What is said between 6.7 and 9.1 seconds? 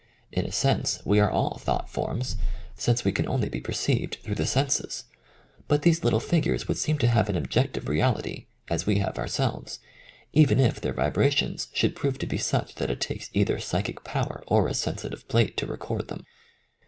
seem to have an objective reality, as we